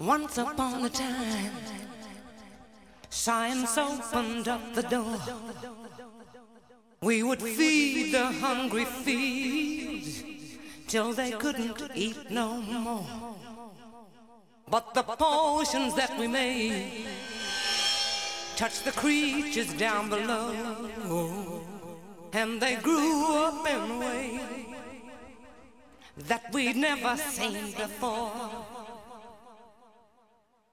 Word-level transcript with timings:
Once 0.00 0.36
upon 0.38 0.84
a 0.84 0.88
time, 0.88 1.52
science 3.08 3.78
opened 3.78 4.48
up 4.48 4.74
the 4.74 4.82
door. 4.82 5.16
We 7.00 7.22
would 7.22 7.40
feed 7.40 8.12
the 8.12 8.26
hungry 8.26 8.84
fields 8.84 10.24
till 10.88 11.12
they 11.12 11.30
couldn't 11.32 11.82
eat 11.94 12.30
no 12.30 12.60
more. 12.60 13.06
But 14.68 14.92
the 14.94 15.02
potions 15.04 15.94
that 15.94 16.18
we 16.18 16.26
made 16.26 17.06
touched 18.56 18.84
the 18.84 18.92
creatures 18.92 19.72
down 19.74 20.08
below, 20.08 21.62
and 22.32 22.60
they 22.60 22.76
grew 22.76 23.36
up 23.36 23.68
in 23.68 23.90
a 23.90 23.98
way 23.98 24.40
that 26.28 26.52
we'd 26.52 26.76
never 26.76 27.16
seen 27.16 27.72
before. 27.72 28.32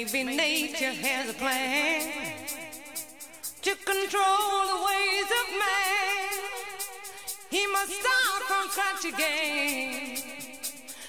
Maybe 0.00 0.24
nature 0.24 0.92
has 0.92 1.28
a 1.28 1.34
plan 1.34 2.10
to 3.60 3.74
control 3.74 4.66
the 4.72 4.78
ways 4.88 5.28
of 5.40 5.46
man. 5.60 6.40
He 7.50 7.66
must 7.66 7.92
start 8.00 8.42
from 8.48 8.70
scratch 8.70 9.04
again. 9.12 10.16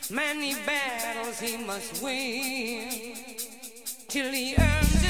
Many 0.09 0.55
battles 0.65 1.39
he 1.39 1.55
must 1.63 2.03
win 2.03 3.15
till 4.09 4.29
he 4.29 4.55
earns 4.59 5.00